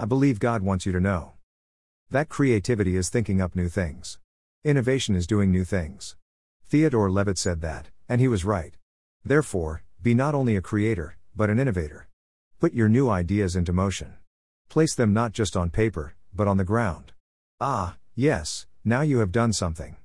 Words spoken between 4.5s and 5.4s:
Innovation is